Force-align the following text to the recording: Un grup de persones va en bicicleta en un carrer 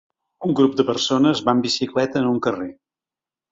Un 0.47 0.55
grup 0.59 0.77
de 0.79 0.85
persones 0.87 1.43
va 1.51 1.55
en 1.59 1.63
bicicleta 1.67 2.25
en 2.25 2.33
un 2.33 2.43
carrer 2.49 2.69